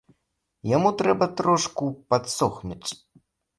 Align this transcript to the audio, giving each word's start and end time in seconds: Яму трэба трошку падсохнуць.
Яму 0.71 0.91
трэба 1.01 1.27
трошку 1.43 1.93
падсохнуць. 2.09 2.89